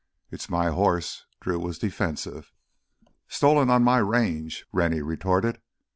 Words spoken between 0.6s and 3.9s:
horse." Drew was defensive. "Stolen on